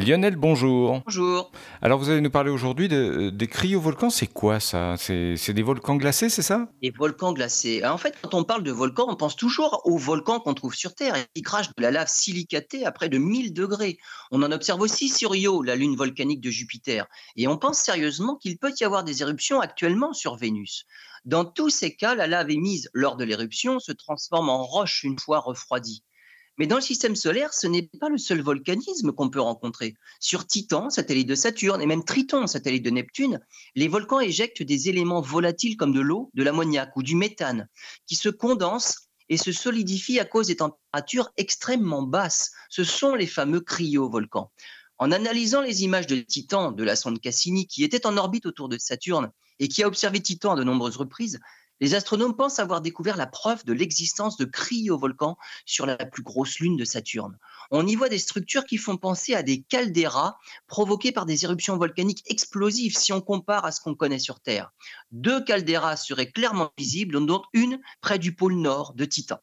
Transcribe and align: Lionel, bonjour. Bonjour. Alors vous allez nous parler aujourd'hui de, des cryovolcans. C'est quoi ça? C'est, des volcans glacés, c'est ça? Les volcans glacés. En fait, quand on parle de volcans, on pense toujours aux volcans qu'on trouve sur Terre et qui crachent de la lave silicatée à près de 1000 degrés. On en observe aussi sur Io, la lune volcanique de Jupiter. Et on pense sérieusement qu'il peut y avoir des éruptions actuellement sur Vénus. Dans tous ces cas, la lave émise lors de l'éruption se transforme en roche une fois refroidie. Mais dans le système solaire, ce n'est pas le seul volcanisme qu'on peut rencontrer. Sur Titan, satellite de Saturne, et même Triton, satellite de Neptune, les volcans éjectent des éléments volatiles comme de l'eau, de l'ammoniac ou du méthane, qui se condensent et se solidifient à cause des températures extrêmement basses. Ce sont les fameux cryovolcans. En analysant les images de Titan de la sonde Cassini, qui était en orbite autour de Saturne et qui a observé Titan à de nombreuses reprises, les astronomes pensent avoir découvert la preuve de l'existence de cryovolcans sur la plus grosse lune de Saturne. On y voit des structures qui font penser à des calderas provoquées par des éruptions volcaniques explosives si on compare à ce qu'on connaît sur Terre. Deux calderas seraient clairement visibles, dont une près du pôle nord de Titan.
Lionel, 0.00 0.36
bonjour. 0.36 1.02
Bonjour. 1.04 1.52
Alors 1.82 1.98
vous 1.98 2.08
allez 2.08 2.22
nous 2.22 2.30
parler 2.30 2.50
aujourd'hui 2.50 2.88
de, 2.88 3.28
des 3.28 3.46
cryovolcans. 3.46 4.08
C'est 4.08 4.26
quoi 4.26 4.58
ça? 4.58 4.94
C'est, 4.96 5.52
des 5.52 5.62
volcans 5.62 5.96
glacés, 5.96 6.30
c'est 6.30 6.40
ça? 6.40 6.68
Les 6.80 6.90
volcans 6.90 7.34
glacés. 7.34 7.84
En 7.84 7.98
fait, 7.98 8.14
quand 8.22 8.32
on 8.32 8.44
parle 8.44 8.62
de 8.62 8.72
volcans, 8.72 9.04
on 9.08 9.16
pense 9.16 9.36
toujours 9.36 9.82
aux 9.84 9.98
volcans 9.98 10.40
qu'on 10.40 10.54
trouve 10.54 10.74
sur 10.74 10.94
Terre 10.94 11.16
et 11.16 11.26
qui 11.34 11.42
crachent 11.42 11.74
de 11.76 11.82
la 11.82 11.90
lave 11.90 12.08
silicatée 12.08 12.86
à 12.86 12.92
près 12.92 13.10
de 13.10 13.18
1000 13.18 13.52
degrés. 13.52 13.98
On 14.30 14.42
en 14.42 14.50
observe 14.52 14.80
aussi 14.80 15.10
sur 15.10 15.36
Io, 15.36 15.62
la 15.62 15.76
lune 15.76 15.96
volcanique 15.96 16.40
de 16.40 16.50
Jupiter. 16.50 17.06
Et 17.36 17.46
on 17.46 17.58
pense 17.58 17.78
sérieusement 17.78 18.36
qu'il 18.36 18.56
peut 18.56 18.72
y 18.80 18.84
avoir 18.84 19.04
des 19.04 19.20
éruptions 19.20 19.60
actuellement 19.60 20.14
sur 20.14 20.34
Vénus. 20.34 20.86
Dans 21.26 21.44
tous 21.44 21.68
ces 21.68 21.94
cas, 21.94 22.14
la 22.14 22.26
lave 22.26 22.48
émise 22.48 22.88
lors 22.94 23.16
de 23.16 23.24
l'éruption 23.24 23.78
se 23.78 23.92
transforme 23.92 24.48
en 24.48 24.64
roche 24.64 25.04
une 25.04 25.18
fois 25.18 25.40
refroidie. 25.40 26.02
Mais 26.60 26.66
dans 26.66 26.76
le 26.76 26.82
système 26.82 27.16
solaire, 27.16 27.54
ce 27.54 27.66
n'est 27.66 27.88
pas 28.00 28.10
le 28.10 28.18
seul 28.18 28.42
volcanisme 28.42 29.12
qu'on 29.12 29.30
peut 29.30 29.40
rencontrer. 29.40 29.94
Sur 30.20 30.46
Titan, 30.46 30.90
satellite 30.90 31.26
de 31.26 31.34
Saturne, 31.34 31.80
et 31.80 31.86
même 31.86 32.04
Triton, 32.04 32.46
satellite 32.46 32.84
de 32.84 32.90
Neptune, 32.90 33.40
les 33.76 33.88
volcans 33.88 34.20
éjectent 34.20 34.62
des 34.62 34.90
éléments 34.90 35.22
volatiles 35.22 35.78
comme 35.78 35.94
de 35.94 36.02
l'eau, 36.02 36.30
de 36.34 36.42
l'ammoniac 36.42 36.94
ou 36.96 37.02
du 37.02 37.16
méthane, 37.16 37.66
qui 38.04 38.14
se 38.14 38.28
condensent 38.28 39.08
et 39.30 39.38
se 39.38 39.52
solidifient 39.52 40.20
à 40.20 40.26
cause 40.26 40.48
des 40.48 40.56
températures 40.56 41.30
extrêmement 41.38 42.02
basses. 42.02 42.50
Ce 42.68 42.84
sont 42.84 43.14
les 43.14 43.26
fameux 43.26 43.62
cryovolcans. 43.62 44.52
En 44.98 45.12
analysant 45.12 45.62
les 45.62 45.82
images 45.82 46.08
de 46.08 46.16
Titan 46.16 46.72
de 46.72 46.84
la 46.84 46.94
sonde 46.94 47.22
Cassini, 47.22 47.68
qui 47.68 47.84
était 47.84 48.04
en 48.06 48.18
orbite 48.18 48.44
autour 48.44 48.68
de 48.68 48.76
Saturne 48.76 49.30
et 49.60 49.68
qui 49.68 49.82
a 49.82 49.86
observé 49.86 50.20
Titan 50.20 50.52
à 50.52 50.56
de 50.56 50.64
nombreuses 50.64 50.98
reprises, 50.98 51.40
les 51.80 51.94
astronomes 51.94 52.36
pensent 52.36 52.58
avoir 52.58 52.80
découvert 52.80 53.16
la 53.16 53.26
preuve 53.26 53.64
de 53.64 53.72
l'existence 53.72 54.36
de 54.36 54.44
cryovolcans 54.44 55.36
sur 55.64 55.86
la 55.86 55.96
plus 55.96 56.22
grosse 56.22 56.58
lune 56.58 56.76
de 56.76 56.84
Saturne. 56.84 57.38
On 57.70 57.86
y 57.86 57.94
voit 57.94 58.08
des 58.08 58.18
structures 58.18 58.64
qui 58.64 58.76
font 58.76 58.96
penser 58.96 59.34
à 59.34 59.42
des 59.42 59.62
calderas 59.62 60.36
provoquées 60.66 61.12
par 61.12 61.26
des 61.26 61.44
éruptions 61.44 61.76
volcaniques 61.76 62.24
explosives 62.26 62.96
si 62.96 63.12
on 63.12 63.20
compare 63.20 63.64
à 63.64 63.72
ce 63.72 63.80
qu'on 63.80 63.94
connaît 63.94 64.18
sur 64.18 64.40
Terre. 64.40 64.72
Deux 65.10 65.42
calderas 65.42 65.96
seraient 65.96 66.30
clairement 66.30 66.72
visibles, 66.76 67.24
dont 67.24 67.42
une 67.52 67.80
près 68.00 68.18
du 68.18 68.34
pôle 68.34 68.56
nord 68.56 68.94
de 68.94 69.04
Titan. 69.04 69.38